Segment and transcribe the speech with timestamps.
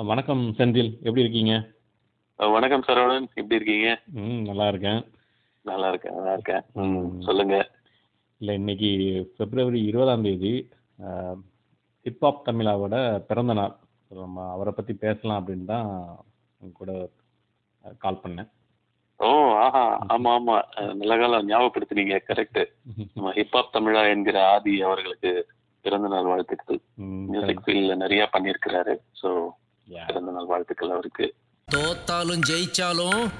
[0.00, 1.54] வணக்கம் செந்தில் எப்படி இருக்கீங்க?
[2.38, 3.88] வணக்கம் சரவணன் எப்படி இருக்கீங்க?
[4.12, 5.00] ம் நல்லா இருக்கேன்.
[5.64, 6.62] நல்லா இருக்கேன் நல்லா இருக்கேன்.
[6.74, 6.94] ம்.
[6.98, 7.20] ம்.
[7.20, 7.56] சொல்லுங்க.
[8.40, 8.90] இல்லை இன்னைக்கு
[9.38, 10.52] பிப்ரவரி இருபதாம் தேதி
[12.06, 13.74] ஹிப்ஹாப் தமிழாவோட பிறந்த நாள்.
[14.10, 15.88] நம்ம அவரை பற்றி பேசலாம் அப்படின்னு தான்
[16.60, 16.92] உங்க கூட
[17.98, 18.48] கால் பண்ணேன்.
[19.20, 20.62] ஓ ஆஹா ஆமா ஆமா.
[20.76, 22.62] அஹ் நல்ல காலம் ஞாபகப்படுத்தினீங்க கரெக்ட்
[23.14, 25.32] நம்ம ஹிப்ஹாப் தமிழா என்கிற ஆதி அவர்களுக்கு
[25.84, 26.80] பிறந்த நாள் வாழ்த்துக்கள்.
[27.26, 28.94] மியூசிக் ஃபீல்ட்ல நிறைய பண்ணியிருக்கிறாரு.
[29.22, 29.30] ஸோ.
[30.06, 31.34] பிறந்த நாள் வாழ்த்துக்கள் அவருக்கு.
[31.72, 33.30] தோத்தாலும் ஜெயிச்சாலும்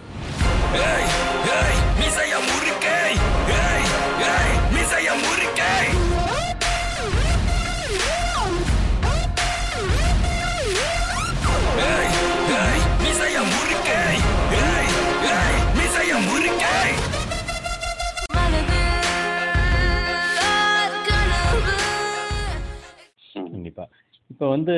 [24.50, 24.74] வந்து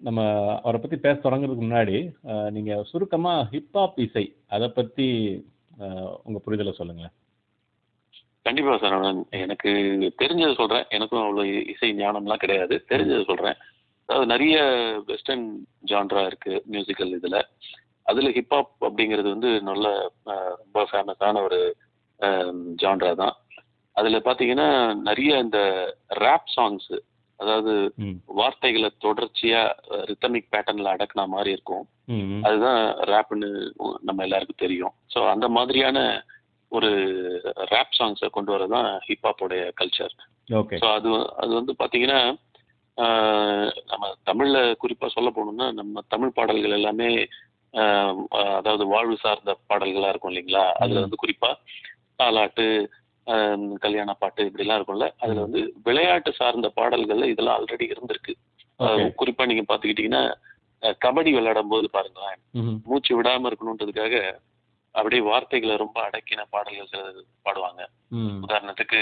[0.00, 0.20] நம்ம
[0.60, 1.96] அவரை பற்றி பேச தொடங்குறதுக்கு முன்னாடி
[2.28, 5.06] அஹ், நீங்க சுருக்கமா ஹிப்ஹாப் இசை அதை பற்றி
[5.78, 7.14] அஹ், உங்க புரிதலை சொல்லுங்களேன்.
[8.46, 9.70] கண்டிப்பா சரவணன் எனக்கு
[10.18, 10.86] தெரிஞ்சதை சொல்றேன்.
[10.90, 12.74] எனக்கும் அவ்வளோ இசை ஞானம்லாம் கிடையாது.
[12.90, 13.58] தெரிஞ்சதை சொல்றேன்.
[14.08, 14.56] அதாவது நிறைய
[15.08, 15.46] வெஸ்டர்ன்
[15.90, 17.38] ஜான்ரா இருக்கு மியூசிக்கல் இதுல.
[18.06, 19.86] அதுல ஹிப்ஹாப் அப்படிங்கிறது வந்து நல்ல
[20.54, 21.60] ரொம்ப ஃபேமஸான ஒரு
[22.78, 23.34] ஜான்ரா தான்.
[23.96, 24.68] அதுல பாத்தீங்கன்னா
[25.02, 25.58] நிறைய இந்த
[26.20, 26.90] ரேப் சாங்ஸ்
[27.44, 27.72] அதாவது
[28.38, 29.62] வார்த்தைகளை தொடர்ச்சியா
[30.08, 31.84] ரித்தமிக் பேட்டர்ன்ல அடக்குன மாதிரி இருக்கும்.
[32.44, 33.48] அதுதான் ரேப்னு
[34.02, 34.94] நம்ம எல்லாருக்கும் தெரியும்.
[35.10, 35.98] ஸோ அந்த மாதிரியான
[36.72, 36.90] ஒரு
[37.70, 40.14] ரேப் சாங்ஸை கொண்டு வரதான் ஹிப்ஹாப்போடைய கல்ச்சர்
[40.54, 41.10] ஓகே ஸோ அது
[41.42, 42.20] அது வந்து பார்த்தீங்கன்னா
[42.98, 47.08] ஆஹ், நம்ம தமிழ்ல குறிப்பா சொல்ல போகணும்னா நம்ம தமிழ் பாடல்கள் எல்லாமே
[48.56, 50.64] அதாவது வாழ்வு சார்ந்த பாடல்களா இருக்கும் இல்லைங்களா?
[50.82, 51.00] அதுல.
[51.00, 51.50] வந்து குறிப்பா
[52.20, 52.66] தாலாட்டு
[53.80, 58.32] கல்யாண பாட்டு இப்படிலாம் இருக்கும்ல அதுல வந்து விளையாட்டு சார்ந்த பாடல்கள்ல இதெல்லாம் ஆல்ரெடி இருந்திருக்கு.
[59.16, 60.24] குறிப்பா நீங்க பாத்துக்கிட்டீங்கன்னா
[60.82, 62.40] அஹ், கபடி விளையாடும் போது பாருங்களேன்.
[62.86, 64.16] மூச்சு விடாம இருக்கணுன்றதுக்காக
[64.94, 67.06] அப்படியே வார்த்தைகளை ரொம்ப அடக்கின பாடல்கள்
[67.46, 67.82] பாடுவாங்க.
[68.44, 69.00] உதாரணத்துக்கு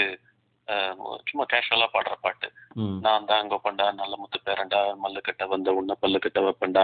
[1.27, 2.47] சும்மா கேஷுவலா பாடுற பாட்டு.
[3.01, 6.83] நான் தான் கோப்பண்டா நல்ல முத்து பேரண்டா மல்லு கட்ட வந்த உன்ன பல்லு கட்ட வைப்பண்டா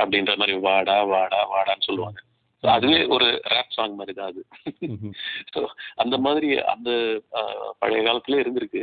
[0.00, 2.20] அப்படின்ற மாதிரி வாடா வாடா வாடான்னு சொல்லுவாங்க.
[2.64, 4.42] So அதுவே ஒரு ரேப் சாங் மாதிரி தான் அது.
[5.50, 5.60] ஸோ
[6.02, 6.90] அந்த மாதிரி அந்த
[7.80, 8.82] பழைய காலத்துல இருந்திருக்கு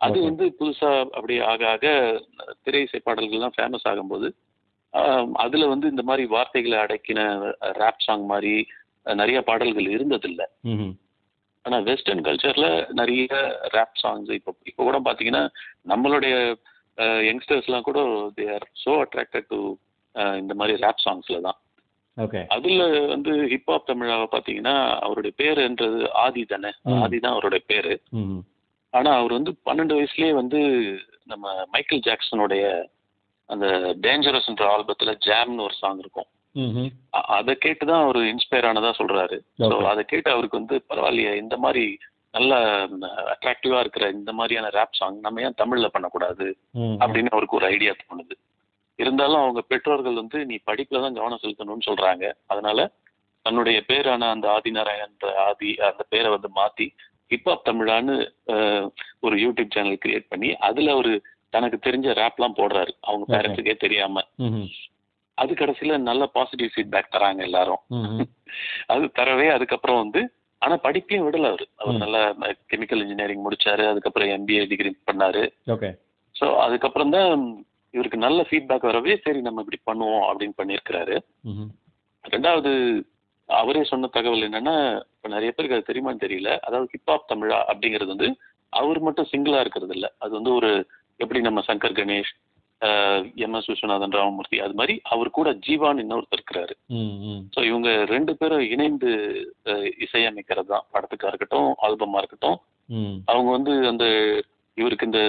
[0.00, 0.18] அது.
[0.26, 1.86] வந்து புதுசா அப்படியே ஆக ஆக
[2.64, 4.28] திரை இசை பாடல்கள்லாம் ஃபேமஸ் ஆகும்போது
[5.38, 7.20] அதுல வந்து இந்த மாதிரி வார்த்தைகளை அடக்கின
[7.80, 8.54] ரேப் சாங் மாதிரி
[9.16, 10.94] நிறைய பாடல்கள் இருந்ததில்லை ம்ஹும்.
[11.64, 12.66] ஆனா வெஸ்டர்ன் கல்ச்சர்ல
[13.00, 13.28] நிறைய
[13.76, 15.44] ரேப் சாங்ஸ் இப்போ இப்போ கூட பாத்தீங்கன்னா
[15.92, 16.34] நம்மளுடைய
[17.28, 18.00] யங்ஸ்டர்ஸ்லாம் கூட
[18.38, 19.60] they are so attracted to
[20.40, 21.58] இந்த மாதிரி ரேப் சாங்ஸ்ல தான்
[22.20, 22.40] ஓகே.
[22.48, 26.70] அதுல வந்து ஹிப்ஹாப் தமிழாவை பாத்தீங்கன்னா அவருடைய பேருன்றது ஆதி தானே.
[26.98, 27.94] ஆதி தான் அவருடைய பேரு.
[28.92, 30.60] ஆனா அவர் வந்து பன்னெண்டு வயசுலயே வந்து
[31.26, 32.64] நம்ம மைக்கேல் ஜாக்சனுடைய
[33.48, 33.66] அந்த
[34.00, 36.28] டேஞ்சரஸ்ன்ற ஆல்பத்துல ஜாம்னு ஒரு சாங் இருக்கும்.
[37.34, 39.36] அதை கேட்டு தான் அவர் இன்ஸ்பயர் ஆனதா சொல்றாரு.
[39.60, 39.74] ஸோ.
[39.90, 41.84] அதை கேட்டு அவருக்கு வந்து பரவாயில்லையே இந்த மாதிரி
[42.34, 42.54] நல்ல
[43.32, 46.46] அட்ராக்டிவா இருக்கிற இந்த மாதிரியான ரேப் சாங் நம்ம ஏன் தமிழ்ல பண்ணக்கூடாது?
[47.00, 48.34] அப்படின்னு அவருக்கு ஒரு ஐடியா தோணுது.
[49.00, 52.80] இருந்தாலும் அவங்க பெற்றோர்கள் வந்து நீ படிப்புல தான் கவனம் செலுத்தணும்னு சொல்றாங்க அதனால
[53.46, 56.86] தன்னுடைய பேரான அந்த ஆதிநாராயணன்ற ஆதி அந்த பேரை வந்து மாத்தி
[57.30, 58.14] ஹிப்ஹாப் தமிழான்னு
[59.22, 61.12] ஒரு யூடியூப் சேனல் கிரியேட் பண்ணி அதுல ஒரு
[61.52, 63.24] தனக்கு தெரிஞ்ச ரேப்லாம் போடுறாரு அவங்க.
[63.32, 64.22] பேரண்ட்ஸுக்கே தெரியாம.
[65.38, 67.80] அது கடைசியில நல்ல பாசிட்டிவ் ஃபீட்பேக் தராங்க எல்லாரும்.
[68.88, 70.20] அது தரவே அதுக்கப்புறம் வந்து
[70.62, 71.98] ஆனா படிப்பையும் விடல அவரு அவர்.
[71.98, 72.20] நல்லா
[72.70, 75.42] கெமிக்கல் இன்ஜினியரிங் முடிச்சாரு அதுக்கப்புறம் எம்பிஏ டிகிரி பண்ணாரு
[76.36, 77.32] ஸோ அதுக்கப்புறம் தான்
[77.94, 81.16] இவருக்கு நல்ல ஃபீட்பேக் வரவே சரி நம்ம இப்படி பண்ணுவோம் அப்படின்னு பண்ணியிருக்கிறாரு.
[82.24, 82.72] ரெண்டாவது
[83.48, 84.74] அவரே சொன்ன தகவல் என்னன்னா
[85.14, 86.50] இப்போ நிறைய பேருக்கு அது தெரியுமான்னு தெரியல.
[86.66, 88.28] அதாவது ஹிப்ஹாப் தமிழா அப்படிங்கிறது வந்து
[88.72, 90.06] அவர் மட்டும் சிங்கிளா இருக்கிறது இல்ல.
[90.22, 90.70] அது வந்து ஒரு
[91.22, 92.32] எப்படி நம்ம சங்கர் கணேஷ்
[93.44, 96.74] எம் எஸ் விஸ்வநாதன் ராமமூர்த்தி அது மாதிரி அவர் கூட ஜீவான் இன்னொருத்தர் இருக்கிறாரு.
[97.54, 99.10] ஸோ இவங்க ரெண்டு பேரும் இணைந்து
[100.06, 102.56] இசையமைக்கிறது தான் படத்துக்கா இருக்கட்டும் ஆல்பமா இருக்கட்டும்.
[103.32, 104.06] அவங்க வந்து அந்த
[104.80, 105.22] இவருக்கு இந்த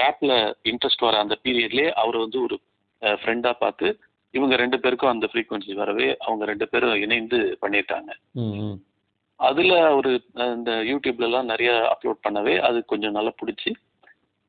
[0.00, 0.32] ரேப்ல
[0.64, 2.56] இன்ட்ரெஸ்ட் வர அந்த பீரியட்லயே அவர் வந்து ஒரு
[3.02, 3.88] ஃப்ரெண்டா பார்த்து
[4.34, 7.38] இவங்க ரெண்டு பேருக்கும் அந்த ஃப்ரீக்வன்சி வரவே அவங்க ரெண்டு பேரும் இணைந்து
[8.40, 8.76] ம்
[9.40, 10.10] அதுல அவரு
[10.54, 13.70] இந்த யூடியூப்ல எல்லாம் நிறைய அப்லோட் பண்ணவே அது கொஞ்சம் நல்லா பிடிச்சி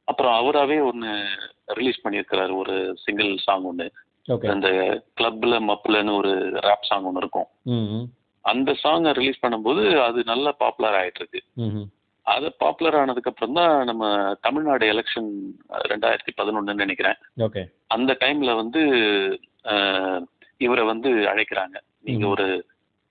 [0.07, 1.12] அப்புறம் அவராவே ஒன்னு
[1.74, 2.75] ரிலீஸ் பண்ணியிருக்கிறாரு ஒரு
[3.06, 3.88] சிங்கிள் சாங் ஒன்னு
[4.25, 4.68] ஓகே அந்த
[5.18, 6.31] கிளப்ல மப்புலன்னு ஒரு
[6.68, 7.48] ரேப் சாங் ஒன்னு இருக்கும்.
[8.46, 11.42] அந்த சாங்கை ரிலீஸ் பண்ணும்போது அது நல்ல பாப்புலர் ஆயிட்டு இருக்கு.
[12.27, 14.04] அது பாப்புலர் ஆனதுக்கு அப்புறம் தான் நம்ம
[14.45, 15.30] தமிழ்நாடு எலெக்ஷன்
[15.92, 18.81] ரெண்டாயிரத்தி பதினொன்னு நினைக்கிறேன் ஓகே அந்த டைம்ல வந்து
[20.62, 21.75] இவரை வந்து அழைக்கிறாங்க
[22.06, 22.25] நீங்க.
[22.27, 22.45] ஒரு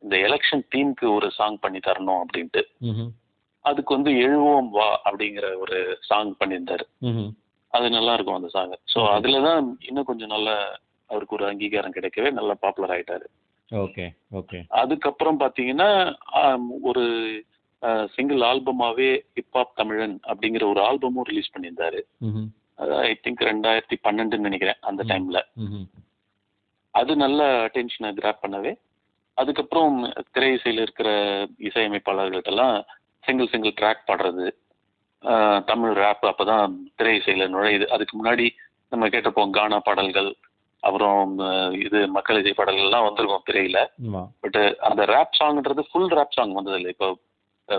[0.02, 2.62] இந்த எலெக்ஷன் டீமுக்கு ஒரு சாங் பண்ணி தரணும் அப்படின்ட்டு.
[3.64, 5.76] அதுக்கு வந்து எழுவோம் வா அப்படிங்கிற ஒரு
[6.08, 6.84] சாங் பண்ணியிருந்தாரு.
[7.72, 9.14] அது நல்லா இருக்கும் அந்த சாங் ஸோ Okay.
[9.14, 10.50] அதுல தான் இன்னும் கொஞ்சம் நல்ல
[11.10, 13.26] அவருக்கு ஒரு அங்கீகாரம் கிடைக்கவே நல்லா பாப்புலர் ஆயிட்டாரு
[13.70, 14.04] ஓகே
[14.38, 15.88] ஓகே அதுக்கப்புறம் பார்த்தீங்கன்னா
[16.40, 17.04] ஆம், ஒரு
[18.14, 22.00] சிங்கிள் ஆல்பமாவே ஹிப்ஹாப் தமிழன் அப்படிங்கிற ஒரு ஆல்பமும் ரிலீஸ் பண்ணியிருந்தாரு.
[23.08, 25.02] ஐ திங்க் ரெண்டாயிரத்தி பன்னெண்டுன்னு நினைக்கிறேன் அந்த.
[25.10, 25.40] டைம்ல.
[26.94, 28.72] அது நல்ல அட்டென்ஷனை கிராப் பண்ணவே.
[29.38, 29.94] அதுக்கப்புறம்
[30.32, 31.10] திரை இசையில் இருக்கிற
[31.68, 32.76] இசையமைப்பாளர்கள்ட்டெல்லாம்
[33.24, 34.46] சிங்கிள் சிங்கிள் ட்ராக் பாடுறது
[35.70, 37.86] தமிழ் ரேப் அப்பதான் திரை இசையில நுழையுது.
[37.94, 38.46] அதுக்கு முன்னாடி
[38.90, 40.30] நம்ம கேட்டிருப்போம் கானா பாடல்கள்
[40.82, 41.38] அப்புறம்
[41.84, 43.78] இது மக்கள் இசை பாடல்கள்லாம் வந்திருக்கும் திரையில.
[44.42, 44.58] பட்
[44.88, 46.92] அந்த ரேப் சாங்ன்றது ஃபுல் ரேப் சாங் வந்ததில்லை.
[46.96, 47.08] இப்போ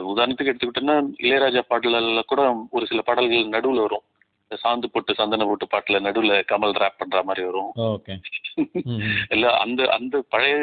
[0.10, 2.42] உதாரணத்துக்கு எடுத்துக்கிட்டோம்னா இளையராஜா பாடல்கள்ல கூட
[2.72, 4.06] ஒரு சில பாடல்கள் நடுவில் வரும்.
[4.44, 7.72] இந்த சாந்து போட்டு சந்தன போட்டு பாட்டுல நடுவில் கமல் ரேப் பண்ற மாதிரி வரும்.
[9.34, 10.56] இல்ல அந்த அந்த பழைய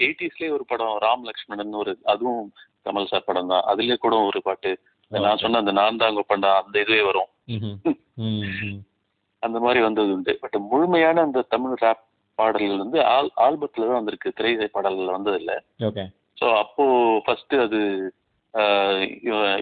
[0.00, 2.42] எயிட்டிஸ்லயே ஒரு படம் ராம் லக்ஷ்மணன் ஒரு அதுவும்
[2.86, 3.64] கமல் சார் படம் தான்.
[3.70, 4.72] அதுலயே கூட ஒரு பாட்டு.
[5.12, 7.30] நான் சொன்ன அந்த நான் தாங்க பண்ணா அந்த இதுவே வரும்.
[9.42, 10.32] அந்த மாதிரி வந்தது உண்டு.
[10.42, 12.04] பட் முழுமையான அந்த தமிழ் ரேப்
[12.38, 14.34] பாடல்கள் வந்து ஆல் ஆல்பத்துல தான் வந்திருக்கு.
[14.36, 15.56] திரை இசை பாடல்கள் வந்ததில்லை
[16.38, 16.84] ஸோ அப்போ
[17.24, 17.78] ஃபர்ஸ்ட் அது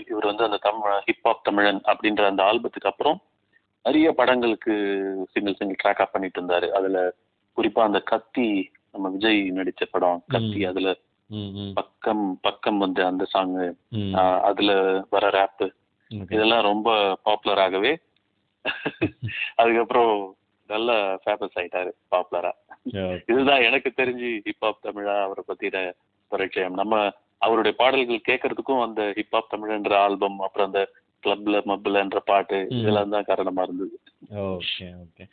[0.09, 3.19] இவர் வந்து அந்த தமிழ் ஹிப்ஹாப் தமிழன் அப்படின்ற அந்த ஆல்பத்துக்கு அப்புறம்
[3.85, 4.75] நிறைய படங்களுக்கு
[5.33, 7.01] சிங்கிள் சிங்கிள் ட்ராக்கா பண்ணிட்டு இருந்தாரு அதுல
[7.57, 8.49] குறிப்பா அந்த கத்தி
[8.95, 10.61] நம்ம விஜய் நடிச்ச படம் கத்தி.
[10.65, 10.91] அதுல
[11.77, 13.55] பக்கம் பக்கம் வந்து அந்த சாங்
[13.97, 14.13] ம்.
[14.43, 14.73] அதுல
[15.11, 15.65] வர ரேப்
[16.11, 16.33] ஓகே.
[16.35, 16.89] இதெல்லாம் ரொம்ப
[17.23, 17.93] பாப்புலர் ஆகவே
[19.57, 20.13] அதுக்கப்புறம்
[20.71, 20.91] நல்ல
[21.23, 22.53] ஃபேமஸ் ஆயிட்டாரு பாப்புலரா.
[23.29, 25.83] இதுதான் எனக்கு தெரிஞ்சு ஹிப்ஹாப் தமிழா அவரை பத்தின
[26.33, 26.95] பரிச்சயம் நம்ம
[27.43, 30.83] அவருடைய பாடல்கள் கேட்கறதுக்கும் அந்த ஹிப்ஹாப் தமிழ்ன்ற ஆல்பம் அப்புறம் அந்த
[31.23, 32.59] கிளப்ல மப்லன்ற பாட்டு.
[32.79, 33.97] இதெல்லாம் தான் காரணமா இருந்தது
[34.55, 35.25] ஓகே ஓகே.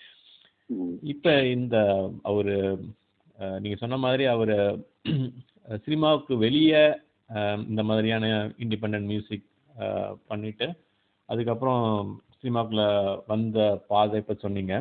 [1.13, 1.77] இப்ப இந்த
[2.29, 2.55] அவரு
[3.61, 4.57] நீங்க சொன்ன மாதிரி அவரு
[5.85, 6.83] சினிமாவுக்கு வெளியே
[7.69, 8.25] இந்த மாதிரியான
[8.63, 9.47] இண்டிபெண்ட் மியூசிக்
[10.27, 10.67] பண்ணிட்டு
[11.29, 11.85] அதுக்கப்புறம்
[12.39, 12.83] சினிமாக்குள்ள
[13.31, 13.57] வந்த
[13.91, 14.75] பாதை இப்ப சொன்னீங்க.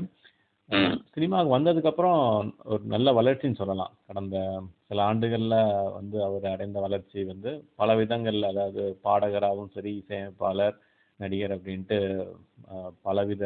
[1.14, 2.20] சினிமாவுக்கு வந்ததுக்கப்புறம்
[2.64, 3.92] ஒரு நல்ல வளர்ச்சின்னு சொல்லலாம்.
[4.06, 4.36] கடந்த
[4.88, 5.56] சில ஆண்டுகளில்
[5.96, 10.76] வந்து அவர் அடைந்த வளர்ச்சி வந்து பல விதங்களில் அதாவது பாடகராகவும் சரி இசையமைப்பாளர்
[11.20, 11.98] நடிகர் அப்படின்ட்டு
[13.04, 13.44] பலவித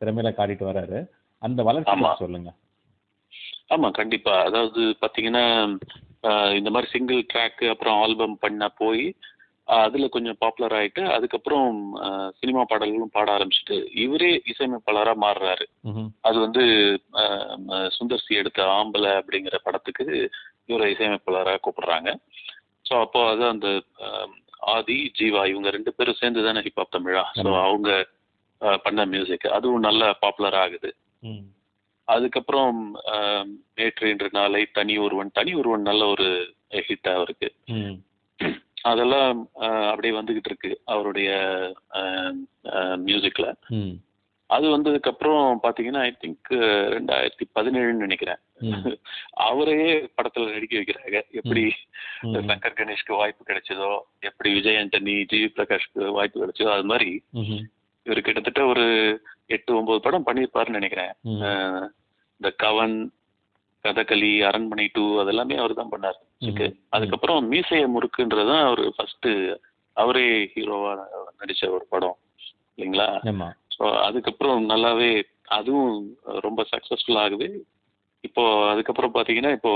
[0.00, 0.98] திறமையில காட்டிட்டு வர்றாரு
[1.42, 2.50] அந்த வளர்ச்சி சொல்லுங்க.
[3.70, 4.34] ஆமா கண்டிப்பா.
[4.46, 5.44] அதாவது பாத்தீங்கன்னா
[6.24, 9.04] ஆஹ், இந்த மாதிரி சிங்கிள் ட்ராக் அப்புறம் ஆல்பம் பண்ண போய்
[9.78, 11.66] அதுல கொஞ்சம் பாப்புலர் ஆயிட்டு அதுக்கப்புறம்
[12.38, 15.66] சினிமா பாடல்களும் பாட ஆரம்பிச்சுட்டு இவரே இசையமைப்பாளரா மாறுறாரு.
[16.24, 16.62] அது வந்து
[17.96, 20.06] சுந்தர் சி எடுத்த ஆம்பளை அப்படிங்கிற படத்துக்கு
[20.68, 22.10] இவரை இசையமைப்பாளராக கூப்பிடுறாங்க
[22.86, 23.68] ஸோ அப்போ அது அந்த
[24.70, 27.48] ஆதி ஜீவா இவங்க ரெண்டு பேரும் சேர்ந்து தானே ஹிப்ஹாப் தமிழா ஸோ.
[27.64, 27.90] அவங்க
[28.80, 30.90] பண்ண மியூசிக் அதுவும் நல்ல பாப்புலர் ஆகுது.
[32.08, 32.78] அதுக்கப்புறம்
[33.76, 36.28] நேற்று இன்று நாளை தனி ஒருவன் தனி ஒருவன் நல்ல ஒரு
[36.86, 37.96] ஹிட் அவருக்கு ம்.
[38.82, 39.48] அதெல்லாம்
[39.90, 41.30] அப்படியே வந்துகிட்டு இருக்கு அவருடைய
[42.96, 43.46] மியூசிக்ல.
[44.46, 46.50] அது வந்ததுக்கு அப்புறம் பாத்தீங்கன்னா ஐ திங்க்
[46.88, 48.40] ரெண்டாயிரத்தி பதினேழுன்னு நினைக்கிறேன்.
[49.34, 51.74] அவரையே படத்துல நடிக்க வைக்கிறாங்க எப்படி.
[52.34, 53.90] சங்கர் கணேஷ்க்கு வாய்ப்பு கிடைச்சதோ
[54.20, 57.22] எப்படி விஜய் ஆண்டனி ஜி பிரகாஷ்க்கு வாய்ப்பு கிடைச்சதோ அது மாதிரி.
[58.02, 58.84] இவர் கிட்டத்தட்ட ஒரு
[59.46, 61.12] எட்டு ஒன்பது படம் பண்ணியிருப்பாருன்னு நினைக்கிறேன்
[62.40, 63.12] இந்த கவன்
[63.84, 66.18] கதகளி அரண்மனை டூ அதெல்லாமே அவர் தான் பண்ணார்.
[66.96, 69.28] அதுக்கப்புறம் மீசைய முறுக்குன்றதுதான் அவர் ஃபர்ஸ்ட்
[69.96, 70.92] அவரே ஹீரோவா
[71.40, 72.18] நடிச்ச ஒரு படம்.
[72.74, 73.08] இல்லைங்களா?
[73.76, 75.10] ஸோ அதுக்கப்புறம் நல்லாவே
[75.58, 75.94] அதுவும்
[76.46, 77.48] ரொம்ப சக்ஸஸ்ஃபுல் ஆகுது.
[78.24, 78.42] இப்போ
[78.72, 79.72] அதுக்கப்புறம் பார்த்தீங்கன்னா இப்போ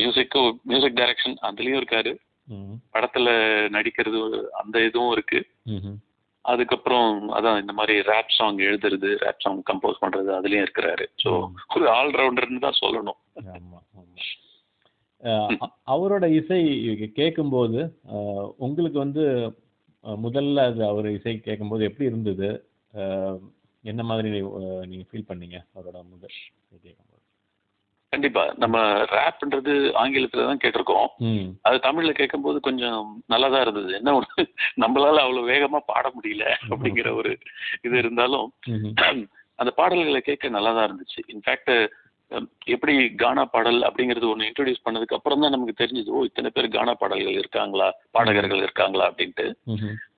[0.00, 2.12] மியூசிக்கு மியூசிக் டைரக்ஷன் அதுலேயும் இருக்காரு.
[2.94, 3.28] படத்துல
[3.76, 4.18] நடிக்கிறது
[4.60, 5.40] அந்த இதுவும் இருக்கு.
[6.46, 11.06] அதுக்கப்புறம் அதான் இந்த மாதிரி ரேப் சாங் எழுதுறது ரேப் சாங் கம்போஸ் பண்றது அதுலயும் இருக்கிறாரு.
[11.22, 11.30] ஸோ
[11.76, 13.20] ஒரு ஆல்ரவுண்டர்னு தான் சொல்லணும்.
[13.54, 15.66] ஆமா ஆமா.
[15.94, 16.60] அவரோட இசை
[17.20, 17.80] கேட்கும்போது
[18.66, 19.24] உங்களுக்கு வந்து
[20.04, 22.48] முதல்ல அது அவர் இசை கேட்கும்போது எப்படி இருந்தது?
[23.84, 24.28] என்ன மாதிரி
[24.90, 25.58] நீங்க ஃபீல் பண்ணீங்க?
[25.74, 26.36] அவரோட முதல்
[26.84, 27.15] கேட்கும்போது
[28.16, 28.44] கண்டிப்பா.
[28.58, 28.76] நம்ம
[29.12, 31.08] ரேப்ன்றது ஆங்கிலத்துல தான் கேட்டிருக்கோம்.
[31.64, 33.90] அது தமிழ்ல கேட்கும்போது கொஞ்சம் நல்லா தான் இருந்தது.
[34.00, 34.42] என்ன ஒண்ணு
[34.82, 37.32] நம்மளால அவ்வளவு வேகமா பாட முடியல அப்படிங்கிற ஒரு
[37.84, 38.48] இது இருந்தாலும்.
[39.58, 41.70] அந்த பாடல்களை கேட்க நல்லா தான் இருந்துச்சு இன்ஃபேக்ட்
[42.66, 46.92] எப்படி கானா பாடல் அப்படிங்கிறது ஒன்று இன்ட்ரடியூஸ் பண்ணதுக்கு அப்புறம் தான் நமக்கு தெரிஞ்சது ஓ இத்தனை பேர் கானா
[47.02, 49.46] பாடல்கள் இருக்காங்களா பாடகர்கள் இருக்காங்களா அப்படின்ட்டு.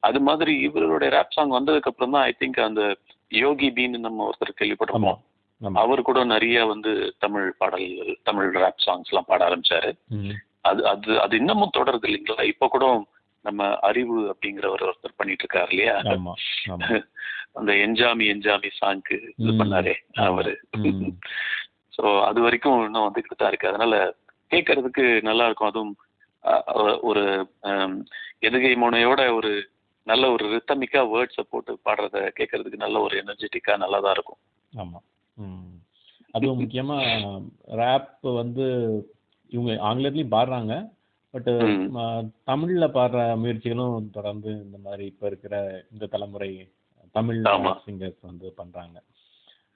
[0.01, 2.85] அது மாதிரி இவருடைய ரேப் சாங் வந்ததுக்கு அப்புறம் தான் ஐ திங்க் அந்த
[3.31, 5.21] யோகி பீன்னு நம்ம ஒருத்தர் கேள்விப்பட்டிருப்போம்.
[5.81, 9.91] அவர் கூட நிறைய வந்து தமிழ் பாடல்கள் தமிழ் ரேப் சாங்ஸ் எல்லாம் பாட ஆரம்பிச்சாரு.
[10.65, 12.45] அது அது அது இன்னமும் தொடருது இல்லைங்களா?
[12.45, 12.87] இப்போ கூட
[13.45, 15.97] நம்ம அறிவு அப்படிங்கிற ஒரு ஒருத்தர் பண்ணிட்டு இருக்காரு இல்லையா?
[17.59, 19.53] அந்த என்ஜாமி என்ஜாமி சாங்க்கு இது.
[19.59, 19.95] பண்ணாரே
[20.27, 20.53] அவரு.
[21.93, 23.73] ஸோ அது வரைக்கும் இன்னும் வந்துகிட்டு தான் இருக்கு.
[23.73, 23.95] அதனால
[24.51, 25.71] கேட்கறதுக்கு நல்லா இருக்கும்.
[25.71, 25.95] அதுவும்
[27.03, 27.23] ஒரு
[28.43, 29.51] எதுகை முனையோட ஒரு
[30.07, 34.41] நல்ல ஒரு ரித்தமிக்கா வேர்ட்ஸை போட்டு பாடுறத கேட்கறதுக்கு நல்ல ஒரு எனர்ஜெட்டிக்கா நல்லா தான் இருக்கும்.
[34.73, 34.99] ஆமா.
[36.31, 36.97] அதுவும் முக்கியமா
[37.81, 38.65] ரேப் வந்து
[39.53, 40.73] இவங்க ஆங்கிலத்துலயும் பாடுறாங்க.
[41.35, 41.49] பட்.
[42.47, 45.55] தமிழ்ல பாடுற முயற்சிகளும் தொடர்ந்து இந்த மாதிரி இப்ப இருக்கிற
[45.93, 46.51] இந்த தலைமுறை
[47.15, 47.41] தமிழ்.
[47.87, 48.97] சிங்கர்ஸ் வந்து பண்றாங்க.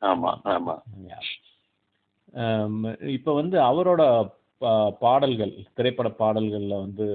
[0.02, 0.74] ஆமா ஆமா.
[3.16, 4.02] இப்ப வந்து அவரோட
[4.98, 7.06] பாடல்கள் திரைப்பட பாடல்கள்ல வந்து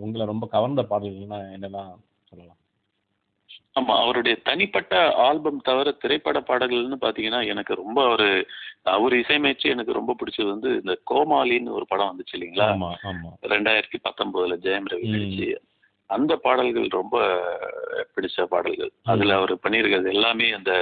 [0.00, 1.92] உங்களை ரொம்ப கவர்ந்த பாடல்கள்னா என்னெல்லாம்
[2.24, 2.60] சொல்லலாம்?
[3.76, 4.94] ஆமா அவருடைய தனிப்பட்ட
[5.24, 8.26] ஆல்பம் தவிர திரைப்பட பாடல்கள்னு பாத்தீங்கன்னா எனக்கு ரொம்ப ஒரு
[8.92, 12.66] அவர் இசையமைச்சு எனக்கு ரொம்ப பிடிச்சது வந்து இந்த கோமாளின்னு ஒரு படம் வந்துச்சு இல்லைங்களா?
[12.72, 13.30] ஆமா ஆமா.
[13.52, 15.06] ரெண்டாயிரத்தி பத்தொன்பதுல ஜெயம் ரவி.
[15.14, 15.48] நடிச்சு
[16.10, 17.16] அந்த பாடல்கள் ரொம்ப
[18.14, 18.90] பிடிச்ச பாடல்கள்.
[19.12, 20.72] அதுல அவர் பண்ணியிருக்கிறது எல்லாமே அந்த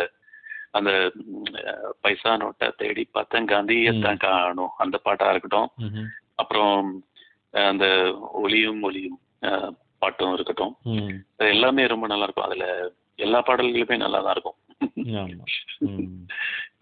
[0.73, 0.91] அந்த
[2.03, 4.73] பைசா நோட்டை தேடி பார்த்தேன் காந்தியத்தான் காணும்.
[4.79, 5.71] அந்த பாட்டா இருக்கட்டும்.
[6.37, 6.89] அப்புறம்
[7.65, 7.87] அந்த
[8.41, 8.83] ஒலியும்
[9.43, 10.75] அஹ், பாட்டும் இருக்கட்டும்.
[11.37, 12.67] அது எல்லாமே ரொம்ப நல்லா இருக்கும் அதுல
[13.27, 14.59] எல்லா பாடல்களுமே நல்லா தான் இருக்கும்.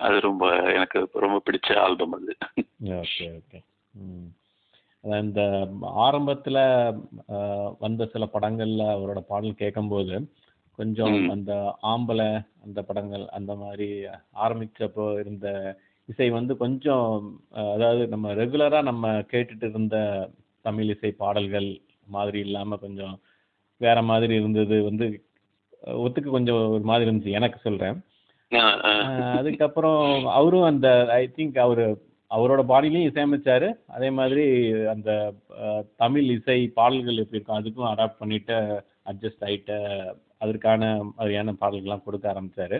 [0.06, 0.44] அது ரொம்ப
[0.75, 2.34] எனக்கு ரொம்ப பிடிச்ச ஆல்பம் அது.
[3.00, 3.58] Okay okay.
[5.04, 5.40] இந்த
[6.06, 6.58] ஆரம்பத்துல
[7.80, 10.16] வந்த சில படங்கள்ல அவரோட பாடல் கேட்கும்போது
[10.78, 11.16] கொஞ்சம்.
[11.34, 11.52] அந்த
[11.92, 12.28] ஆம்பளை
[12.64, 13.88] அந்த படங்கள் அந்த மாதிரி
[14.44, 15.46] ஆரம்பிச்சப்போ இருந்த
[16.08, 17.06] இசை வந்து கொஞ்சம்
[17.72, 19.96] அதாவது நம்ம ரெகுலரா நம்ம கேட்டுட்டு இருந்த
[20.64, 21.68] தமிழ் இசை பாடல்கள்
[22.16, 23.14] மாதிரி இல்லாம கொஞ்சம்
[23.80, 25.06] வேற மாதிரி இருந்தது வந்து
[26.04, 27.96] ஒத்துக்க கொஞ்சம் ஒரு மாதிரி இருந்துச்சு எனக்கு சொல்றேன்.
[29.38, 30.04] அதுக்கப்புறம்
[30.38, 31.86] அவரும் அந்த ஐ திங்க் அவரு
[32.30, 33.68] அவரோட பாடியிலையும் இசையமைச்சாரு.
[33.96, 34.46] அதே மாதிரி
[34.92, 35.10] அந்த
[36.02, 38.56] தமிழ் இசை பாடல்கள் எப்படி இருக்கும் அதுக்கும் அடாப்ட் பண்ணிட்டு
[39.10, 39.76] அட்ஜஸ்ட் ஆயிட்டு
[40.44, 40.82] அதற்கான
[41.16, 42.78] மாதிரியான பாடல்கள்லாம் கொடுக்க ஆரம்பிச்சாரு.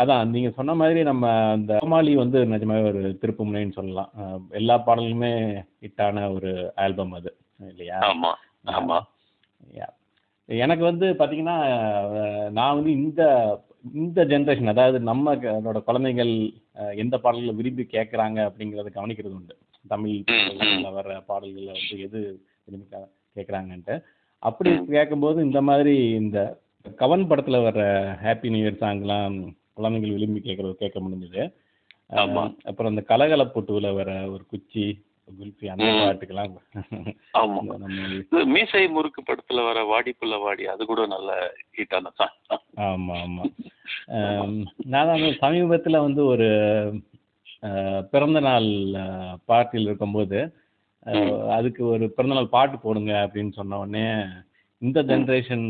[0.00, 4.10] அதான் நீங்க சொன்ன மாதிரி நம்ம அந்த கோமாளி வந்து நிஜமாவே ஒரு திருப்பு முனைன்னு சொல்லலாம்.
[4.60, 5.32] எல்லா பாடலுமே
[5.84, 6.52] ஹிட்டான ஒரு
[6.84, 7.30] ஆல்பம் அது.
[7.60, 7.98] இல்லையா?
[8.08, 8.32] ஆமா
[8.74, 8.98] ஆமா.
[10.48, 11.56] எனக்கு வந்து பாத்தீங்கன்னா
[12.52, 13.22] நான் வந்து இந்த
[13.94, 16.32] இந்த ஜென்ரேஷன் அதாவது நம்ம அதோட குழந்தைகள்
[16.96, 19.54] எந்த பாடல்களை விரும்பி கேட்குறாங்க அப்படிங்கறத கவனிக்கிறது உண்டு.
[19.84, 20.16] தமிழ்
[20.96, 22.20] வர்ற பாடல்களை வந்து எது
[22.66, 22.86] விரும்பி
[23.36, 23.96] கேட்குறாங்கன்ட்டு
[24.42, 26.38] அப்படி கேட்கும்போது இந்த மாதிரி இந்த
[26.96, 27.84] கவன் படத்துல வர்ற
[28.22, 29.36] ஹாப்பி நியூ இயர் சாங்லாம்
[29.74, 31.42] குழந்தைகள் விரும்பி கேட்கறது கேட்க முடிஞ்சது.
[32.18, 32.42] ஆமா.
[32.64, 34.84] அப்புறம் இந்த கலகலப்புட்டுல வர ஒரு குச்சி
[35.32, 35.86] குல்ஃபி அந்த.
[36.00, 36.54] பாட்டுக்கெல்லாம்
[37.38, 37.58] ஆமா.
[37.62, 41.30] இந்த நம்ம இது மீசை முறுக்கு படத்துல வர வாடிப்புள்ள வாடி அது கூட நல்ல
[41.78, 42.36] ஹிட்டான சாங்
[42.86, 43.44] ஆமா ஆமா.
[44.16, 44.58] ஆம்,
[44.92, 46.48] நான் வந்து சமீபத்துல வந்து ஒரு
[48.12, 48.68] பிறந்த நாள்
[49.48, 50.40] பார்ட்டியில் இருக்கும்போது
[51.52, 54.06] அதுக்கு ஒரு பிறந்தநாள் பாட்டு போடுங்க அப்படின்னு சொன்ன உடனே
[54.82, 55.66] இந்த ஜென்ரேஷன்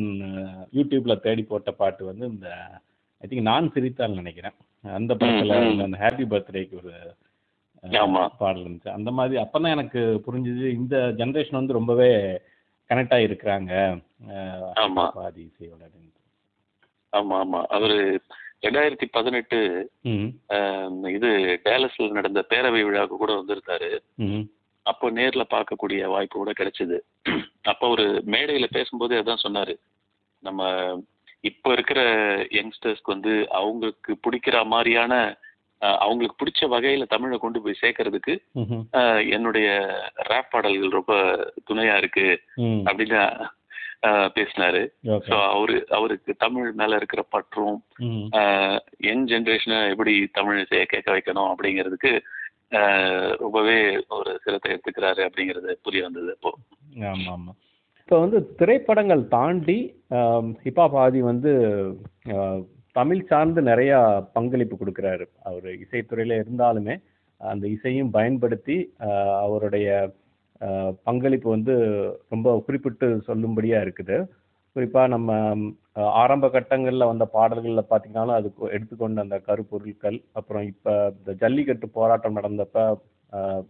[0.74, 2.48] யூடியூப்ல தேடி போட்ட பாட்டு வந்து இந்த
[3.22, 4.56] ஐ திங்க் நான் சிரித்தால் நினைக்கிறேன்.
[4.84, 6.92] அந்த படத்துல அந்த ஹாப்பி பர்த்டேக்கு ஒரு.
[8.40, 8.96] பாடல் இருந்துச்சு.
[8.98, 10.64] அந்த மாதிரி அப்பதான் எனக்கு புரிஞ்சுது.
[10.78, 12.10] இந்த ஜென்ரேஷன் வந்து ரொம்பவே
[12.90, 13.72] கனெக்ட் ஆகிருக்கிறாங்க
[14.84, 15.04] ஆமா.
[15.16, 16.14] பாதி இசையோட அப்படின்னு.
[17.12, 17.60] ஆமா ஆமா.
[17.76, 17.98] அவரு
[18.64, 19.58] ரெண்டாயிரத்தி பதினெட்டு
[21.16, 21.28] இது
[21.66, 23.90] டேலஸ்ல நடந்த பேரவை விழாவுக்கு கூட வந்திருந்தாரு.
[24.86, 26.98] அப்போ நேர்ல பார்க்கக்கூடிய வாய்ப்பு கூட கிடைச்சது.
[27.72, 29.74] அப்போ ஒரு மேடையில பேசும்போது அதான் சொன்னாரு.
[30.42, 30.70] நம்ம
[31.48, 32.00] இப்போ இருக்கிற
[32.58, 35.14] யங்ஸ்டர்ஸ்க்கு வந்து அவங்களுக்கு பிடிக்கிற மாதிரியான
[36.00, 38.34] அவங்களுக்கு பிடிச்ச வகையில தமிழை கொண்டு போய் சேர்க்கறதுக்கு
[39.30, 39.68] என்னுடைய
[40.30, 41.14] ரேப் பாடல்கள் ரொம்ப
[41.70, 42.26] துணையா இருக்கு
[42.88, 43.20] அப்படின்னு
[44.36, 44.80] பேசினாரு.
[45.28, 47.78] ஸோ அவரு அவருக்கு தமிழ் மேல இருக்கிற பற்றும்
[49.06, 50.60] யங் ஜென்ரேஷனை எப்படி தமிழ்
[50.92, 52.12] கேட்க வைக்கணும் அப்படிங்கிறதுக்கு
[53.36, 53.78] ரொம்பவே
[54.16, 56.52] ஒரு சிரத்தை எடுத்துக்கிறாரு அப்படிங்கிறது புரிய வந்தது அப்போ.
[57.06, 57.52] ஆமா ஆமா
[58.00, 59.78] இப்போ வந்து திரைப்படங்கள் தாண்டி
[60.62, 61.52] ஹிப்ஹாப் ஆதி வந்து
[62.96, 63.92] தமிழ் சார்ந்து நிறைய
[64.36, 65.24] பங்களிப்பு கொடுக்குறாரு.
[65.48, 66.94] அவர் இசைத்துறையில இருந்தாலுமே
[67.40, 68.76] அந்த இசையும் பயன்படுத்தி
[69.44, 69.88] அவருடைய
[71.08, 71.74] பங்களிப்பு வந்து
[72.28, 74.16] ரொம்ப குறிப்பிட்டு சொல்லும்படியா இருக்குது.
[74.76, 75.36] குறிப்பா நம்ம
[76.22, 82.84] ஆரம்ப கட்டங்கள்ல வந்த பாடல்கள்ல பார்த்தீங்கன்னாலும் அதுக்கு எடுத்துக்கொண்ட அந்த கருப்பொருட்கள் அப்புறம் இப்ப இந்த ஜல்லிக்கட்டு போராட்டம் நடந்தப்ப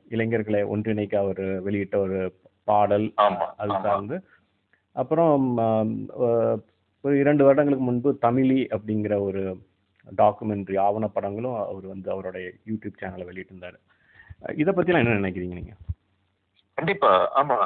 [0.09, 2.19] இளைஞர்களை ஒன்றிணைக்க அவர் வெளியிட்ட ஒரு
[2.69, 3.75] பாடல் அது.
[3.87, 4.17] சார்ந்து.
[4.97, 5.47] அப்புறம்
[7.09, 9.43] ஒரு இரண்டு வருடங்களுக்கு முன்பு தமிழி அப்படிங்கிற ஒரு
[10.17, 13.79] டாக்குமெண்ட்ரி ஆவணப்படங்களும் அவர் வந்து அவருடைய யூடியூப் சேனலை வெளியிட்டிருந்தார்.
[14.55, 15.81] இதை பற்றிலாம் என்ன நினைக்கிறீங்க நீங்கள்
[16.79, 17.11] கண்டிப்பா.
[17.37, 17.57] ஆமா.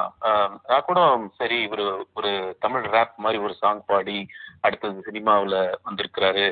[0.67, 0.99] நான் கூட
[1.37, 4.17] சரி ஒரு ஒரு தமிழ் ரேப் மாதிரி ஒரு சாங் பாடி
[4.61, 5.57] அடுத்தது சினிமாவில்
[5.87, 6.45] வந்திருக்கிறாரு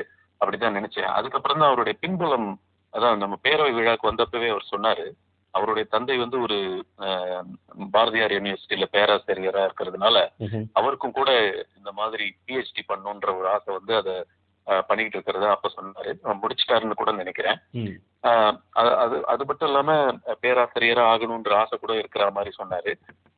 [0.44, 1.10] அப்படிதான் நினைச்சேன்.
[1.18, 2.48] அதுக்கப்புறம் தான் அவருடைய பின்புலம்
[2.92, 5.06] அதான் நம்ம பேரவை விழாக்கு வந்தப்பவே அவர் சொன்னாரு.
[5.52, 6.58] அவருடைய தந்தை வந்து ஒரு
[7.90, 10.16] பாரதியார் யூனிவர்சிட்டியில பேராசிரியரா இருக்கிறதுனால
[10.72, 11.30] அவருக்கும் கூட
[11.76, 14.24] இந்த மாதிரி பிஹெச்டி பண்ணணுன்ற ஒரு ஆசை வந்து அதை
[14.64, 16.12] பண்ணிக்கிட்டு இருக்கிறதா அப்ப சொன்னாரு.
[16.22, 17.58] முடிச்சிட்டாருன்னு கூட நினைக்கிறேன்.
[18.74, 22.92] அது- அது மட்டும் இல்லாம பேராசிரியரா ஆகணுன்ற ஆசை கூட இருக்கிற மாதிரி சொன்னாரு.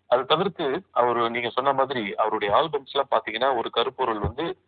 [0.07, 4.59] அது தவிர்த்து அவர் நீங்க சொன்ன மாதிரி அவருடைய ஆல்பம்ஸ் எல்லாம் பாத்தீங்கன்னா ஒரு கருப்பொருள் வந்து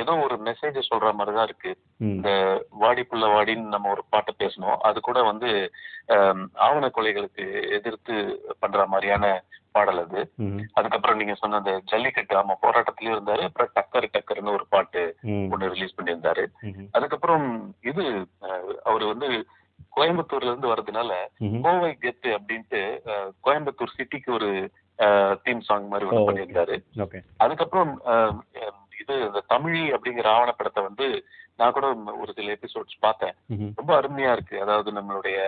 [0.00, 1.72] ஏதோ ஒரு மெசேஜ் சொல்ற மாதிரி தான் இருக்கு
[2.14, 2.30] இந்த
[2.82, 4.78] வாடி புள்ள வாடின்னு நம்ம ஒரு பாட்டை பேசணும்.
[4.88, 5.50] அது கூட வந்து
[6.66, 7.46] ஆவண கொலைகளுக்கு
[7.78, 8.14] எதிர்த்து
[8.62, 9.26] பண்ற மாதிரியான
[9.76, 10.20] பாடல் அது.
[10.78, 13.42] அதுக்கப்புறம் நீங்க சொன்ன அந்த ஜல்லிக்கட்டு ஆமா போராட்டத்திலயும் இருந்தாரு.
[13.48, 15.02] அப்புறம் டக்கர் டக்கர்னு ஒரு பாட்டு
[15.52, 16.44] ஒண்ணு ரிலீஸ் பண்ணியிருந்தாரு.
[16.96, 17.46] அதுக்கப்புறம்
[17.90, 18.04] இது
[18.88, 19.28] அவர் வந்து
[19.96, 21.12] கோயம்புத்தூர்ல இருந்து வர்றதுனால
[21.66, 22.80] கோவை கெத்து அப்படின்ட்டு
[23.46, 24.50] கோயம்புத்தூர் சிட்டிக்கு ஒரு
[25.44, 26.26] தீம் சாங் மாதிரி ஒன்று.
[26.28, 26.76] பண்ணியிருந்தாரு.
[27.44, 27.90] அதுக்கப்புறம்
[29.06, 31.06] இது இந்த தமிழி அப்படிங்கிற ஆவணப்படத்தை வந்து
[31.56, 31.86] நான் கூட
[32.20, 33.34] ஒரு சில எபிசோட்ஸ் பார்த்தேன்.
[33.78, 34.56] ரொம்ப அருமையா இருக்கு.
[34.60, 35.38] அதாவது நம்மளுடைய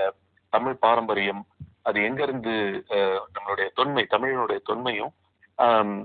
[0.53, 1.43] தமிழ் பாரம்பரியம்
[1.83, 2.55] அது எங்க இருந்து
[3.35, 5.13] நம்மளுடைய தொன்மை தமிழினுடைய தொன்மையும்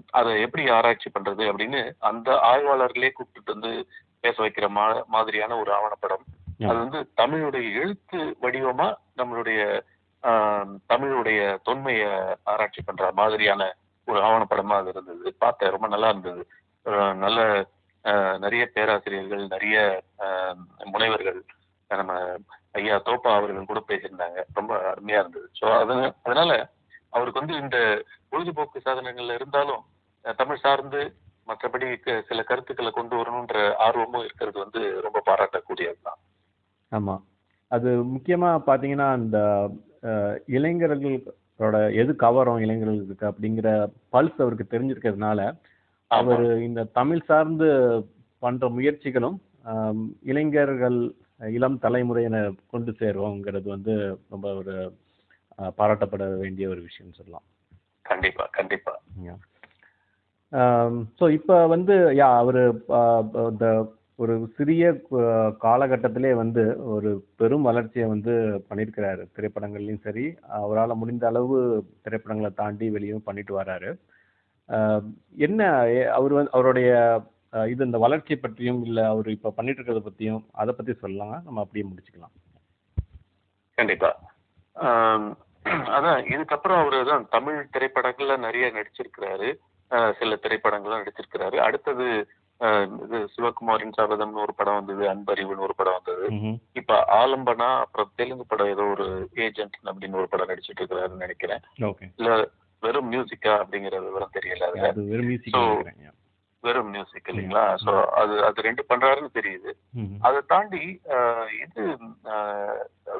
[0.09, 3.71] அதை எப்படி ஆராய்ச்சி பண்றது அப்படின்னு அந்த ஆய்வாளர்களே கூப்பிட்டு வந்து
[4.19, 6.23] பேச வைக்கிற மா மாதிரியான ஒரு ஆவணப்படம்.
[6.69, 9.61] அது வந்து தமிழுடைய எழுத்து வடிவமா நம்மளுடைய
[10.91, 12.09] தமிழுடைய தொன்மையை
[12.43, 13.63] ஆராய்ச்சி பண்ற மாதிரியான
[14.07, 15.33] ஒரு ஆவணப்படமா அது இருந்தது.
[15.43, 15.73] பார்த்தேன்.
[15.75, 16.43] ரொம்ப நல்லா இருந்தது.
[17.21, 17.39] நல்ல
[18.39, 19.77] நிறைய பேராசிரியர்கள் நிறைய
[20.91, 21.39] முனைவர்கள்
[21.89, 22.13] நம்ம
[22.73, 24.39] ஐயா தோப்பா அவர்கள் கூட பேசியிருந்தாங்க.
[24.53, 25.47] ரொம்ப அருமையா இருந்தது.
[25.59, 26.51] ஸோ அதனால அதனால
[27.13, 27.77] அவருக்கு வந்து இந்த
[28.31, 29.83] பொழுதுபோக்கு சாதனங்கள்ல இருந்தாலும்
[30.37, 31.01] தமிழ் சார்ந்து
[31.47, 36.19] மற்றபடி க- சில கருத்துக்களை கொண்டு வரணுன்ற ஆர்வமும் இருக்கிறது வந்து ரொம்ப பாராட்டக்கூடியது தான்
[36.91, 37.15] ஆமா.
[37.71, 39.37] அது முக்கியமா பாத்தீங்கன்னா அந்த
[40.57, 43.69] இளைஞர்களோட எது கவரம் இளைஞர்களுக்கு அப்படிங்கிற
[44.13, 45.41] பல்ஸ் அவருக்கு தெரிஞ்சிருக்கிறதுனால
[46.13, 47.67] அவர் இந்த தமிழ் சார்ந்து
[48.43, 49.37] பண்ற முயற்சிகளும்
[50.23, 50.99] இளைஞர்கள்
[51.51, 53.93] இளம் தலைமுறையினை கொண்டு சேருவோங்கிறது வந்து
[54.29, 54.75] ரொம்ப ஒரு
[55.77, 57.45] பாராட்டப்பட வேண்டிய ஒரு விஷயம் சொல்லலாம்.
[58.05, 58.93] கண்டிப்பா கண்டிப்பா.
[61.17, 62.61] ஸோ இப்போ வந்து யா அவர்
[63.51, 63.67] இந்த
[64.19, 64.83] ஒரு சிறிய
[65.61, 68.33] காலகட்டத்திலே வந்து ஒரு பெரும் வளர்ச்சியை வந்து
[68.67, 69.23] பண்ணியிருக்கிறாரு.
[69.35, 70.25] திரைப்படங்கள்லையும் சரி
[70.59, 71.57] அவரால் முடிந்த அளவு
[72.03, 73.89] திரைப்படங்களை தாண்டி வெளியும் பண்ணிட்டு வராரு.
[73.91, 73.99] அஹ்,
[75.45, 75.61] என்ன
[76.17, 76.89] அவர் வந்து அவருடைய
[77.71, 81.43] இது இந்த வளர்ச்சியை பற்றியும் இல்லை அவர் இப்போ பண்ணிட்டு இருக்கிறத பற்றியும் அதை பற்றி சொல்லலாம்?
[81.47, 82.33] நம்ம அப்படியே முடிச்சுக்கலாம்.
[83.77, 84.09] கண்டிப்பா.
[84.75, 85.27] ஆம்,
[85.97, 89.49] அதான் இதுக்கப்புறம் அவர் தான் தமிழ் திரைப்படங்கள்ல நிறைய நடிச்சிருக்கிறாரு.
[90.19, 91.57] சில திரைப்படங்கள்லாம் நடிச்சிருக்கிறாரு.
[91.67, 92.07] அடுத்தது
[93.03, 96.25] இது சிவகுமாரின் சபதம்னு ஒரு படம் வந்தது அன்பறிவுன்னு ஒரு படம் வந்தது.
[96.79, 99.07] இப்ப ஆலம்பனா அப்புறம் தெலுங்கு படம் ஏதோ ஒரு
[99.45, 101.63] ஏஜென்ட் அப்படின்னு ஒரு படம் நடிச்சிட்டு இருக்கிறாருன்னு நினைக்கிறேன்.
[102.19, 102.29] இல்ல
[102.87, 105.63] வெறும் மியூசிக்கா அப்படிங்கிற விவரம் தெரியல அது வெறும் மியூசிக்
[106.63, 107.63] வெறும் மியூசிக் இல்லைங்களா?
[107.83, 109.71] சோ அது அது ரெண்டு பண்றாருன்னு தெரியுது.
[110.27, 110.83] அதை தாண்டி
[111.63, 111.81] இது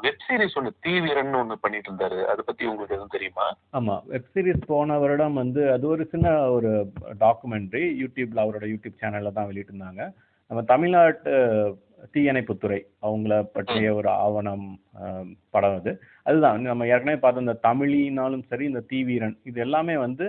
[0.06, 2.20] வெப் சீரிஸ் ஒன்று தீவிரன்னு ஒண்ணு பண்ணிட்டு இருந்தாரு.
[2.32, 3.48] அதை பத்தி உங்களுக்கு எதுவும் தெரியுமா?
[3.80, 3.96] ஆமா.
[4.12, 6.72] வெப் சீரிஸ் போன வருடம் வந்து அது ஒரு சின்ன ஒரு
[7.26, 10.04] டாக்குமெண்ட்ரி யூடியூப்ல அவரோட யூடியூப் சேனல்ல தான் வெளியிட்டிருந்தாங்க.
[10.52, 11.34] நம்ம தமிழ்நாட்டு
[12.14, 14.66] தீயணைப்புத்துறை அவங்கள பற்றிய ஒரு ஆவணம்
[15.50, 15.92] படம் அது.
[16.24, 20.26] அதுதான் நம்ம ஏற்கனவே பார்த்த இந்த தமிழினாலும் சரி இந்த தீவீரன் இது எல்லாமே வந்து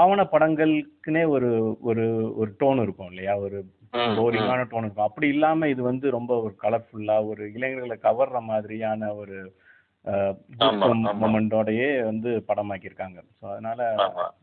[0.00, 2.04] ஆவண படங்களுக்குனே ஒரு ஒரு
[2.36, 3.34] ஒரு டோன் இருக்கும் இல்லையா?
[3.38, 3.58] ஒரு
[4.18, 5.08] போரிங்கான டோன் இருக்கும்.
[5.08, 9.38] அப்படி இல்லாம இது வந்து ரொம்ப ஒரு கலர்ஃபுல்லா ஒரு இளைஞர்களை கவர்ற மாதிரியான ஒரு.
[11.22, 13.18] மொமெண்டோடயே வந்து படமாக்கியிருக்காங்க.
[13.38, 13.80] ஸோ அதனால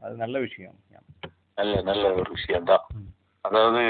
[0.02, 0.76] அது நல்ல விஷயம்.
[1.56, 2.84] நல்ல நல்ல ஒரு விஷயம்தான்.
[2.94, 3.10] ம்.
[3.46, 3.82] அதாவது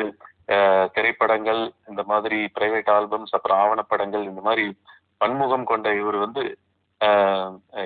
[0.92, 4.66] திரைப்படங்கள் இந்த மாதிரி பிரைவேட் ஆல்பம்ஸ் அப்புறம் ஆவணப்படங்கள் இந்த மாதிரி
[5.18, 6.58] பன்முகம் கொண்ட இவர் வந்து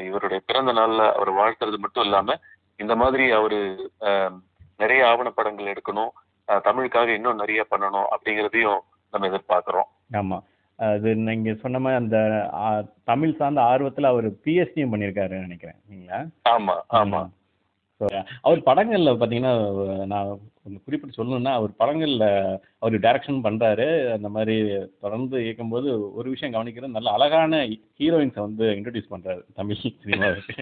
[0.03, 2.35] இவருடைய பிறந்த நாள்ல அவர் வாழ்த்துறது மட்டும் இல்லாம
[2.75, 3.89] இந்த மாதிரி அவரு
[4.77, 6.11] நிறைய ஆவணப்படங்கள் எடுக்கணும்
[6.47, 8.79] தமிழுக்காக இன்னும் நிறைய பண்ணணும் அப்படிங்கிறதையும்
[9.13, 9.89] நம்ம எதிர்பார்க்கிறோம்.
[10.13, 10.37] ஆமா.
[10.79, 12.17] அது நீங்க சொன்ன மாதிரி அந்த
[13.03, 16.19] தமிழ் சார்ந்த ஆர்வத்துல அவர் பிஎஸ்டியும் பண்ணியிருக்காரு நினைக்கிறேன் இல்லைங்களா?
[16.49, 16.75] ஆமா.
[16.91, 17.21] ஆமா.
[18.41, 19.53] அவர் படங்கள்ல பாத்தீங்கன்னா
[20.05, 20.27] நான்
[20.65, 22.25] ஒன்று குறிப்பிட்டு சொல்லணும்னா அவர் படங்கள்ல
[22.79, 23.85] அவர் டைரக்ஷன் பண்றாரு.
[24.11, 24.55] அந்த மாதிரி
[24.99, 27.61] தொடர்ந்து இயக்கும்போது ஒரு விஷயம் கவனிக்கிறது நல்ல அழகான
[27.99, 30.55] ஹீரோயின்ஸை வந்து இன்ட்ரடியூஸ் பண்றாரு தமிழ் சினிமாவுக்கு.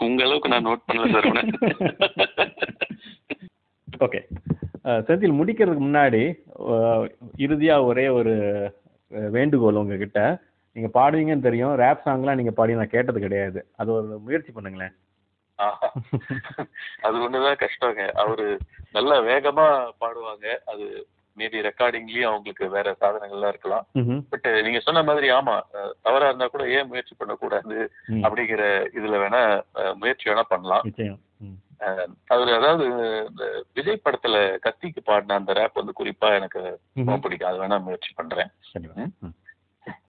[0.00, 1.28] உங்க அளவுக்கு நான் நோட் பண்ணல சார்
[4.00, 4.20] ஓகே
[5.06, 6.20] செந்தில் முடிக்கிறதுக்கு முன்னாடி
[6.68, 7.06] அஹ்,
[7.38, 8.34] இறுதியா ஒரே ஒரு
[9.30, 10.20] வேண்டுகோள் உங்ககிட்ட.
[10.78, 11.76] நீங்க பாடுவீங்கன்னு தெரியும்.
[11.78, 13.60] ரேப் சாங்லாம் நீங்க பாடி நான் கேட்டது கிடையாது.
[13.76, 14.94] அது ஒரு முயற்சி பண்ணுங்களேன்.
[17.06, 18.02] அது ஒண்ணுதான் கஷ்டங்க.
[18.24, 18.44] அவரு
[18.92, 19.68] நல்ல வேகமா
[20.00, 20.46] பாடுவாங்க.
[20.72, 20.84] அது
[21.38, 23.84] மேபி ரெக்கார்டிங்லயும் அவங்களுக்கு வேற சாதனங்கள்லாம் இருக்கலாம்.
[24.30, 25.56] பட் நீங்க சொன்ன மாதிரி ஆமா
[26.02, 27.76] தவறா இருந்தா கூட ஏன் முயற்சி பண்ணக்கூடாது.
[28.26, 28.62] அப்படிங்கிற
[28.98, 29.42] இதுல வேணா
[29.94, 30.84] முயற்சி வேணா பண்ணலாம்.
[32.26, 32.84] அவரு அதாவது
[33.28, 36.62] இந்த விஜய் படத்துல கத்திக்கு பாடின அந்த ரேப் வந்து குறிப்பா எனக்கு.
[37.22, 37.48] பிடிக்கும்.
[37.50, 38.50] அது வேணா முயற்சி பண்றேன்.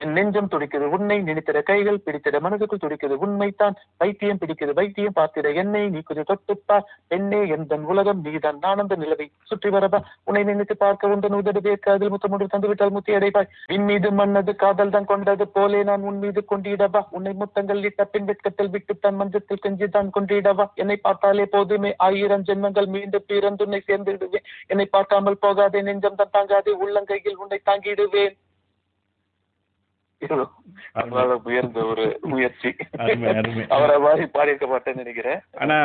[0.04, 5.82] என் நெஞ்சம் துடிக்கிறது உன்னை நினைத்திட கைகள் பிடித்திட மனதுக்குள் துடிக்குது உண்மைத்தான் வைத்தியம் பிடிக்கிறது வைத்தியம் பார்த்திட என்னை
[5.94, 6.86] நீக்குது தொட்டுப்பார்.
[7.12, 10.00] பெண்ணே எந்த உலகம் நீதான் ஆனந்த நிலவை சுற்றி வரவா?
[10.28, 14.54] உன்னை நினைத்து பார்க்க உந்தன் உதடு வேர்க்க அதில் முத்தம் ஒன்று தந்துவிட்டால் முத்தி அடைப்பாய் விண் மீது மன்னது
[14.64, 17.02] காதல் தான் கொண்டது போலே நான் உன் மீது கொண்டிடவா?
[17.18, 20.66] உன்னை முத்தங்கள் இட்ட பின் வெட்கத்தில் விட்டு தன் மஞ்சத்தில் கெஞ்சி தான் கொண்டிடவா?
[20.82, 27.40] என்னை பார்த்தாலே போதுமே ஆயிரம் ஜென்மங்கள் மீண்டும் பிறந்துன்னை சேர்ந்துடுவேன் என்னை பார்க்காமல் போகாதே நெஞ்சம் தான் தாங்காதே உள்ளங்கையில்
[27.44, 28.36] உன்னை தாங்கிடுவேன்.
[31.44, 32.70] உயர்ந்த ஒரு முயற்சி.
[32.98, 33.64] அருமை, அருமை.
[33.68, 35.40] அவரை மாதிரி பாடியிருக்க மாட்டேன்னு நினைக்கிறேன்.
[35.52, 35.76] ஆனா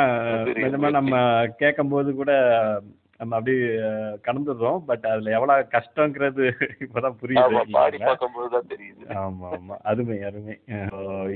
[0.44, 2.32] பெரிய நிஜமா நம்ம கேட்கும்போது கூட
[3.18, 3.66] நம்ம அப்படியே
[4.26, 4.80] கடந்துடுறோம்.
[4.90, 6.44] பட் அதுல எவ்வளவு கஷ்டங்கிறது
[6.84, 7.42] இப்பதான் புரியுது.
[7.44, 9.06] ஆமா, தெரியுது.
[9.22, 9.76] ஆமா ஆமா.
[9.82, 10.56] அருமை அருமை.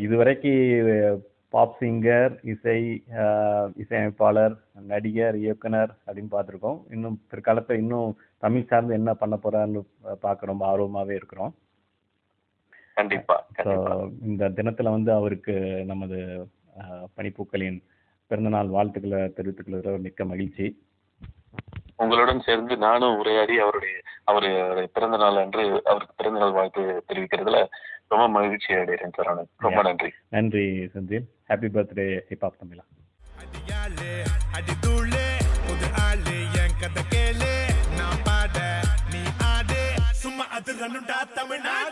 [0.02, 3.02] இதுவரைக்கும் பாப் சிங்கர் இசை
[3.82, 4.56] இசையமைப்பாளர்
[4.86, 6.80] நடிகர் இயக்குனர் அப்படின்னு பார்த்துருக்கோம்.
[6.90, 9.80] இன்னும் பிற்காலத்துல இன்னும் தமிழ் சார்ந்து என்ன பண்ண போறான்னு
[10.20, 11.54] பார்க்க ரொம்ப ஆர்வமாவே இருக்கிறோம்.
[12.98, 13.36] கண்டிப்பா
[14.22, 16.18] இந்த தினத்துல வந்து அவருக்கு நமது
[16.76, 17.78] அஹ், பணிப்பூக்களின்
[18.30, 20.66] பிறந்தநாள் வாழ்த்துக்களை தெரிவித்துக் கொள்கிற மிக்க மகிழ்ச்சி.
[21.96, 24.58] உங்களுடன் சேர்ந்து நானும் உரையாடி அவருடைய அவருடைய
[24.92, 27.60] பிறந்த நாள் அன்று அவருக்கு பிறந்த நாள் வாழ்த்து தெரிவிக்கிறதுல
[28.08, 29.50] ரொம்ப மகிழ்ச்சி அடைகிறேன் சரவணன்.
[29.56, 30.10] ரொம்ப நன்றி.
[30.28, 31.26] நன்றி செந்தில்.
[31.48, 32.84] ஹாப்பி பர்த்டே ஹிப்ஹாப் தமிழா.
[33.42, 34.12] அடியாளே
[34.56, 35.26] அடிதூளே
[35.66, 37.52] புது ஆளு என் கதை கேளு.
[37.98, 38.56] நான் பாட
[39.12, 39.80] நீ ஆடு.
[40.14, 41.87] சும்மா அது ரன்னுடா தமிழ்நாடு.